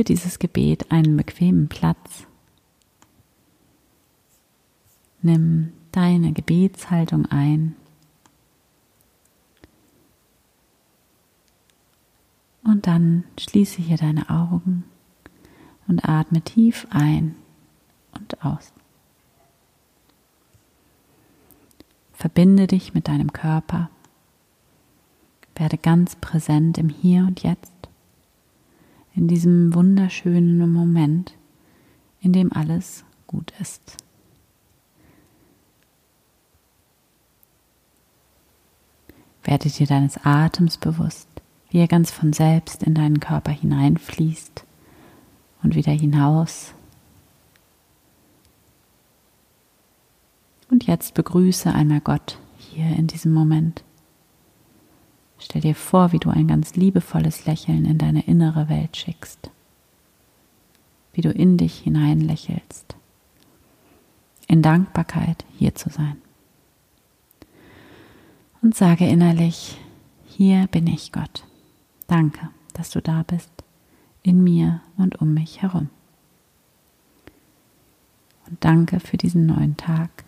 [0.00, 2.26] für dieses Gebet einen bequemen Platz.
[5.20, 7.76] Nimm deine Gebetshaltung ein.
[12.64, 14.84] Und dann schließe hier deine Augen
[15.86, 17.34] und atme tief ein
[18.12, 18.72] und aus.
[22.14, 23.90] Verbinde dich mit deinem Körper.
[25.56, 27.79] Werde ganz präsent im Hier und Jetzt,
[29.14, 31.34] in diesem wunderschönen Moment,
[32.20, 33.96] in dem alles gut ist.
[39.42, 41.28] Werde dir deines Atems bewusst,
[41.70, 44.64] wie er ganz von selbst in deinen Körper hineinfließt
[45.62, 46.74] und wieder hinaus.
[50.70, 53.82] Und jetzt begrüße einmal Gott hier in diesem Moment.
[55.40, 59.50] Stell dir vor, wie du ein ganz liebevolles Lächeln in deine innere Welt schickst,
[61.14, 62.94] wie du in dich hinein lächelst,
[64.46, 66.16] in Dankbarkeit hier zu sein.
[68.62, 69.78] Und sage innerlich,
[70.26, 71.44] hier bin ich Gott.
[72.06, 73.50] Danke, dass du da bist,
[74.22, 75.88] in mir und um mich herum.
[78.46, 80.24] Und danke für diesen neuen Tag,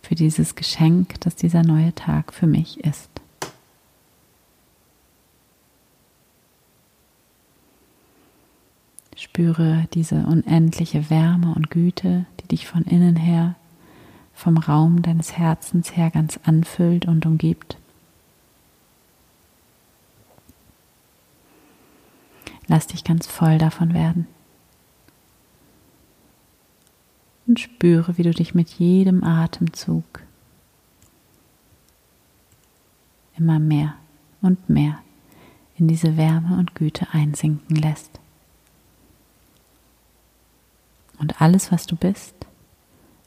[0.00, 3.10] für dieses Geschenk, das dieser neue Tag für mich ist.
[9.36, 13.54] Spüre diese unendliche Wärme und Güte, die dich von innen her,
[14.32, 17.76] vom Raum deines Herzens her ganz anfüllt und umgibt.
[22.66, 24.26] Lass dich ganz voll davon werden.
[27.46, 30.22] Und spüre, wie du dich mit jedem Atemzug
[33.36, 33.96] immer mehr
[34.40, 34.98] und mehr
[35.74, 38.18] in diese Wärme und Güte einsinken lässt.
[41.18, 42.34] Und alles, was du bist,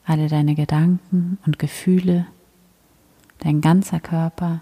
[0.06, 2.26] alle deine Gedanken und Gefühle,
[3.40, 4.62] dein ganzer Körper,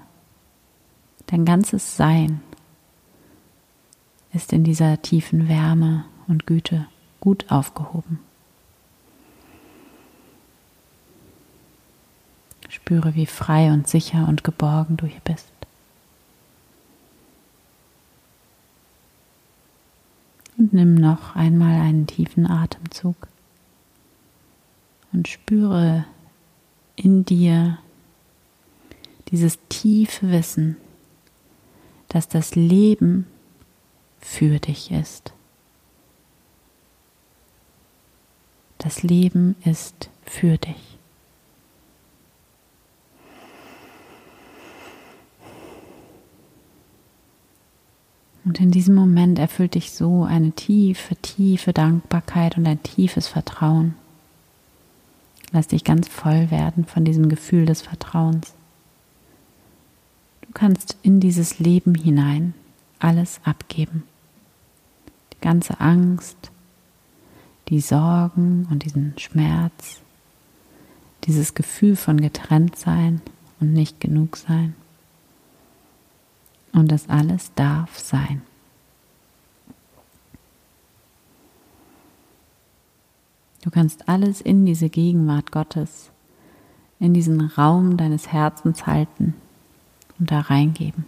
[1.27, 2.41] dein ganzes Sein
[4.33, 6.87] ist in dieser tiefen Wärme und Güte
[7.19, 8.19] gut aufgehoben.
[12.69, 15.56] Spüre, wie frei und sicher und geborgen du hier bist.
[20.57, 23.27] Und nimm noch einmal einen tiefen Atemzug
[25.13, 26.05] und spüre
[26.95, 27.77] in dir
[29.29, 30.77] dieses tiefe Wissen,
[32.07, 33.27] dass das Leben
[34.19, 35.33] für dich ist.
[38.77, 40.96] Das Leben ist für dich.
[48.47, 53.95] Und in diesem Moment erfüllt dich so eine tiefe, tiefe Dankbarkeit und ein tiefes Vertrauen.
[55.51, 58.53] Lass dich ganz voll werden von diesem Gefühl des Vertrauens.
[60.43, 62.53] Du kannst in dieses Leben hinein
[62.99, 64.03] alles abgeben.
[65.33, 66.49] Die ganze Angst,
[67.67, 69.99] die Sorgen und diesen Schmerz,
[71.25, 73.19] dieses Gefühl von getrennt sein
[73.59, 74.73] und nicht genug sein.
[76.77, 78.43] Und das alles darf sein.
[83.63, 86.11] Du kannst alles in diese Gegenwart Gottes,
[86.99, 89.33] in diesen Raum deines Herzens halten
[90.19, 91.05] und da reingeben.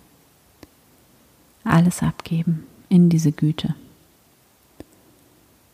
[1.64, 3.76] Alles abgeben in diese Güte,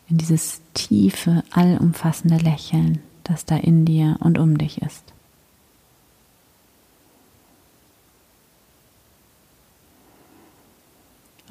[0.10, 5.15] in dieses tiefe, allumfassende Lächeln, das da in dir und um dich ist.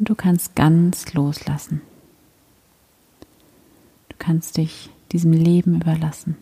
[0.05, 1.81] Und du kannst ganz loslassen.
[4.11, 6.37] Du kannst dich diesem Leben überlassen.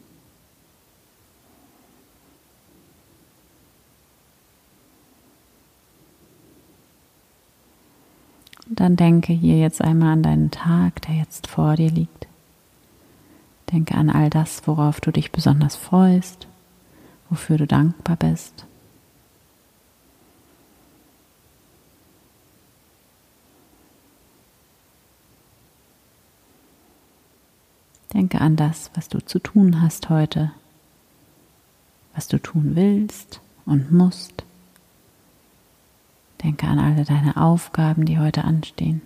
[8.68, 12.26] Und dann denke hier jetzt einmal an deinen Tag, der jetzt vor dir liegt.
[13.70, 16.48] Denke an all das, worauf du dich besonders freust,
[17.30, 18.66] wofür du dankbar bist.
[28.12, 30.52] Denke an das, was du zu tun hast heute,
[32.14, 34.44] was du tun willst und musst.
[36.42, 39.00] Denke an alle deine Aufgaben, die heute anstehen.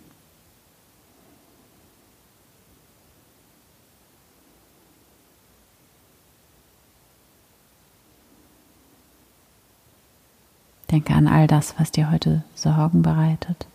[10.91, 13.67] Denke an all das, was dir heute Sorgen bereitet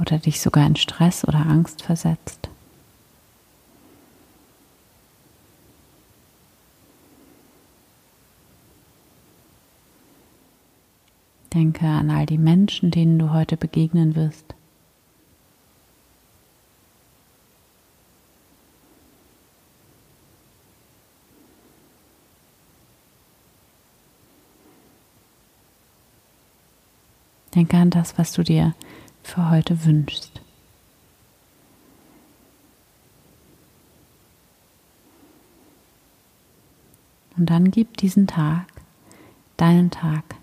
[0.00, 2.49] oder dich sogar in Stress oder Angst versetzt.
[11.60, 14.54] Denke an all die Menschen, denen du heute begegnen wirst.
[27.54, 28.74] Denke an das, was du dir
[29.22, 30.40] für heute wünschst.
[37.36, 38.64] Und dann gib diesen Tag,
[39.58, 40.39] deinen Tag.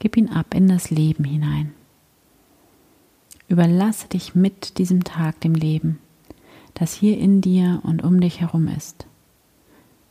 [0.00, 1.72] Gib ihn ab in das Leben hinein.
[3.48, 5.98] Überlasse dich mit diesem Tag dem Leben,
[6.74, 9.06] das hier in dir und um dich herum ist,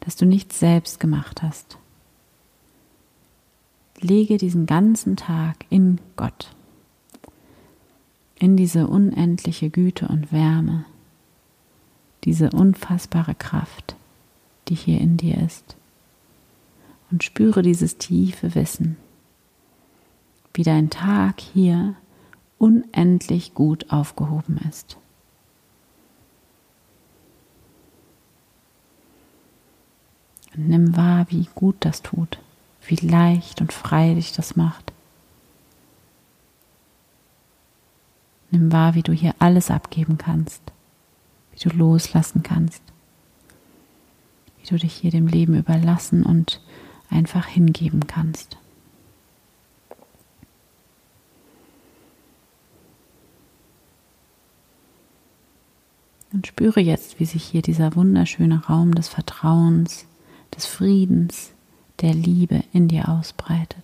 [0.01, 1.77] das du nicht selbst gemacht hast.
[4.00, 6.53] Lege diesen ganzen Tag in Gott,
[8.36, 10.86] in diese unendliche Güte und Wärme,
[12.25, 13.95] diese unfassbare Kraft,
[14.68, 15.75] die hier in dir ist.
[17.09, 18.97] Und spüre dieses tiefe Wissen,
[20.59, 21.95] wie dein Tag hier
[22.57, 24.97] unendlich gut aufgehoben ist.
[30.56, 32.39] Und nimm wahr, wie gut das tut
[32.89, 34.91] wie leicht und frei dich das macht.
[38.51, 40.62] Nimm wahr, wie du hier alles abgeben kannst,
[41.53, 42.81] wie du loslassen kannst,
[44.59, 46.62] wie du dich hier dem Leben überlassen und
[47.12, 48.57] einfach hingeben kannst.
[56.31, 60.05] Und spüre jetzt, wie sich hier dieser wunderschöne Raum des Vertrauens,
[60.55, 61.51] des Friedens,
[62.01, 63.83] der Liebe in dir ausbreitet.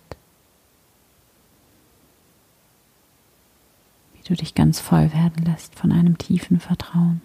[4.14, 7.20] Wie du dich ganz voll werden lässt von einem tiefen Vertrauen.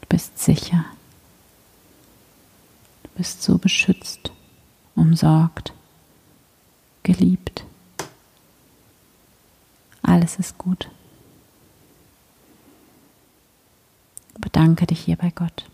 [0.00, 0.84] Du bist sicher.
[3.04, 4.32] Du bist so beschützt,
[4.94, 5.72] umsorgt,
[7.04, 7.64] geliebt.
[10.18, 10.90] Alles ist gut.
[14.36, 15.66] Bedanke dich hier bei Gott.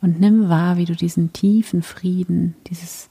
[0.00, 3.08] Und nimm wahr, wie du diesen tiefen Frieden, dieses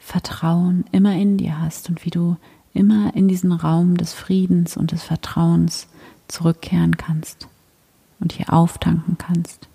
[0.00, 2.36] Vertrauen immer in dir hast und wie du
[2.72, 5.86] immer in diesen Raum des Friedens und des Vertrauens
[6.26, 7.46] zurückkehren kannst
[8.18, 9.68] und hier auftanken kannst.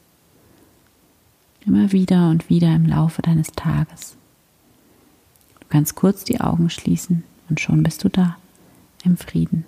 [1.65, 4.17] Immer wieder und wieder im Laufe deines Tages.
[5.61, 8.35] Du kannst kurz die Augen schließen und schon bist du da,
[9.03, 9.65] im Frieden,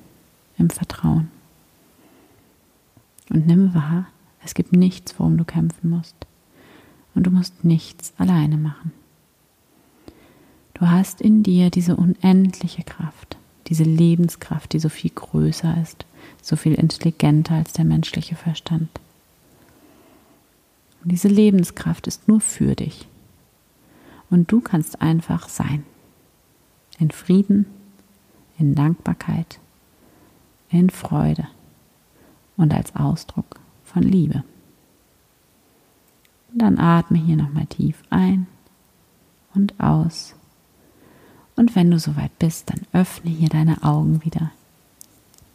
[0.57, 1.29] im Vertrauen.
[3.29, 4.07] Und nimm wahr,
[4.43, 6.15] es gibt nichts, worum du kämpfen musst.
[7.13, 8.91] Und du musst nichts alleine machen.
[10.73, 13.37] Du hast in dir diese unendliche Kraft,
[13.67, 16.05] diese Lebenskraft, die so viel größer ist,
[16.41, 18.89] so viel intelligenter als der menschliche Verstand.
[21.03, 23.07] Und diese Lebenskraft ist nur für dich.
[24.29, 25.83] Und du kannst einfach sein.
[26.99, 27.65] In Frieden,
[28.61, 29.59] in Dankbarkeit,
[30.69, 31.47] in Freude
[32.57, 34.43] und als Ausdruck von Liebe.
[36.51, 38.45] Und dann atme hier nochmal tief ein
[39.55, 40.35] und aus.
[41.55, 44.51] Und wenn du soweit bist, dann öffne hier deine Augen wieder.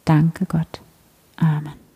[0.05, 0.81] Danke Gott.
[1.37, 1.86] Amen.